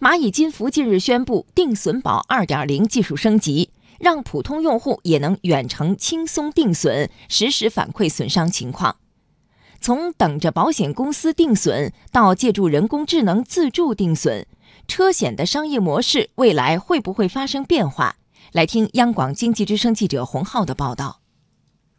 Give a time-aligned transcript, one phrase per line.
[0.00, 8.94] 蚂蚁金服近日宣布定损宝2.0技术升级，让普通用户也能远程轻松定损，实时反馈损伤情况。
[9.80, 14.46] 从等着保险公司定损到借助人工智能自助定损，
[14.86, 18.14] 车险的商业模式未来会不会发生变化？
[18.52, 21.17] 来听央广经济之声记者洪浩的报道。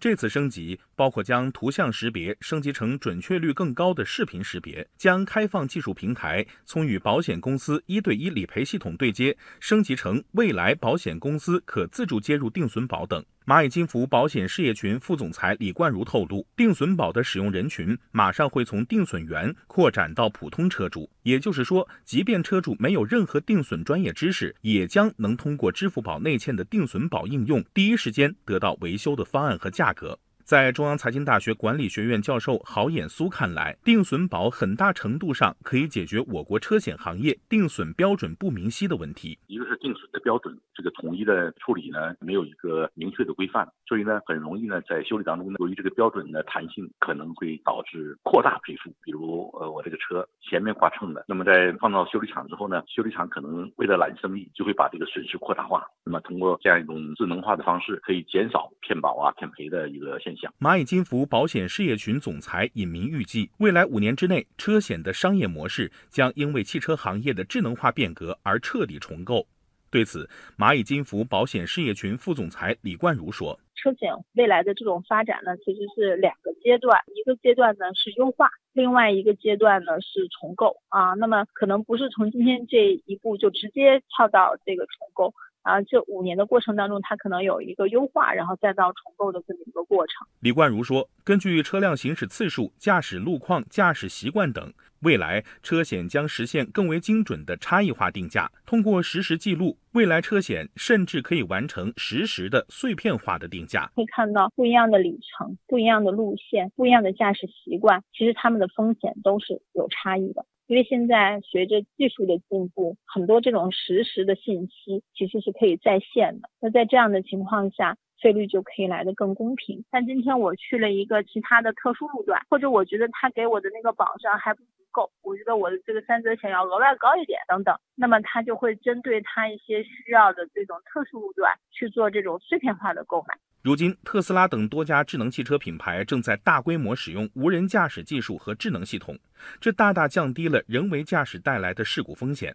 [0.00, 13.24] 这次升级包括将图像识别升级成准确率更高的视频识别，将开放技术平台从与保险公司一对一理赔系统对接升级成未来保险公司可自助接入定损保等。
[13.48, 30.18] 蚂蚁金服保险事业群副总裁李冠如透露，定损宝的使用人群马上会从定损员扩展到普通车主，也就是说，即便车主没有任何定损专业知识，也将能通过支付宝内嵌的定损宝应用，第一时间得到维修的方案和价格。
[30.48, 39.38] 在中央财经大学管理学院教授郝衍苏看来，定损保很大程度上可以解决我国车险行业定损标准不明晰的问题。
[39.46, 48.88] 一个是定损的标准，这个统一的处理呢，没有一个明确的规范，所以呢，很容易呢，在修理当中呢，由于这个标准的弹性，可能会导致扩大赔付。
[49.02, 55.86] 比如，呃，我这个车前面挂秤的，那么在放到修理厂之后呢，修理厂可能为了揽生意，就会把这个损失扩大化。
[56.06, 60.37] 那么通过这样一种智能化的方式，可以减少骗保啊、骗赔的一个现象。
[60.60, 69.46] 蚂蚁金服保险事业群总裁尹明预计，未来五年之内，车险的商业模式将因为汽车行业的智能化变革而彻底重构。
[69.90, 70.28] 对此，
[70.58, 81.14] 蚂蚁金服保险事业群副总裁李冠如说：“车险未来的这种发展呢，其实是两个阶段，一个阶段呢是优化，另外一个阶段呢是重构啊。
[81.14, 90.26] 那么可能不是从今天这一步就直接跳到这个重构。”啊，这五年的过程当中，它可能有一个优化，然后再到重构的这么一个过程。
[90.40, 98.50] 李冠如说，根据车辆行驶次数、驾驶路况、驾驶习惯等，未来车险将实现更为精准的差异化定价。
[98.64, 103.90] 通过实时记录，未来车险甚至可以完成实时的碎片化的定价。
[103.94, 110.46] 会看到不一样的里程、不一样的路线、不一样的驾驶习惯，其实他们的风险都是有差异的。
[110.68, 116.48] 因为现在随着技术的进步，很多这种实时的信息其实是可以在线的。
[116.60, 119.82] 那在这样的情况下，费率就可以来得更公平。
[119.90, 133.38] 但今天我去了一个其他的特殊路段，或者我觉得他给我的那个保障还不够，我觉得我的这个三责险要额外高一点等等，那么他就会针对他一些需要的这种特殊路段去做这种碎片化的购买。
[133.60, 139.18] 如今，特斯拉等多家智能汽车品牌正在大规模使用无人驾驶技术和智能系统，
[139.60, 142.54] 这大大降低了人为驾驶带来的事故风险。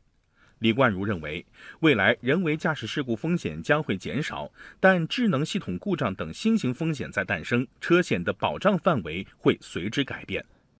[0.60, 1.46] 李冠如认为，
[1.82, 4.50] 未来人为驾驶事故风险将会减少，
[4.80, 10.44] 但智能系统故障等新型风险在诞生，车险的保障范围会随之改变。